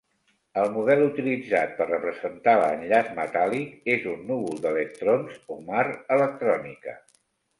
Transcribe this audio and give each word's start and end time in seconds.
El 0.59 0.69
model 0.77 1.01
utilitzat 1.07 1.73
per 1.81 1.85
representar 1.89 2.55
l'enllaç 2.61 3.11
metàl·lic 3.19 3.91
és 3.97 4.09
un 4.13 4.25
núvol 4.31 4.63
d'electrons 4.65 5.37
o 5.57 5.59
mar 5.71 5.87
electrònica. 6.19 6.99